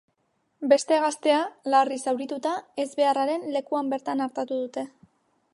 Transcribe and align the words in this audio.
Beste 0.71 0.97
gaztea, 1.03 1.35
larri 1.73 1.99
zaurituta, 2.05 2.55
ezbeharraren 2.87 3.47
lekuan 3.59 3.95
bertan 3.97 4.29
artatu 4.29 4.63
dute. 4.65 4.91